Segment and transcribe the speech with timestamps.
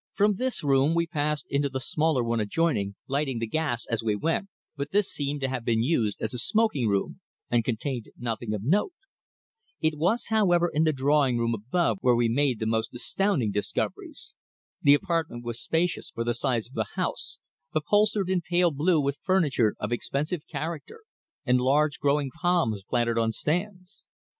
[0.13, 4.15] From this room we passed into the smaller one adjoining, lighting the gas as we
[4.15, 8.51] went, but this seemed to have been used as a smoking room, and contained nothing
[8.55, 8.93] of note.
[9.79, 14.33] It was, however, in the drawing room above where we made the most astounding discoveries.
[14.81, 17.37] The apartment was spacious for the size of the house,
[17.75, 21.01] upholstered in pale blue with furniture of expensive character,
[21.45, 24.07] and large growing palms placed on stands.